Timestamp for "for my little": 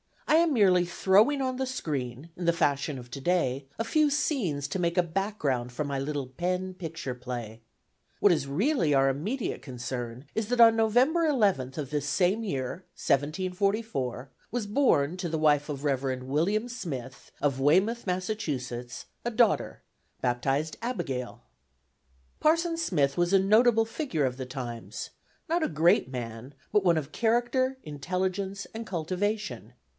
5.71-6.25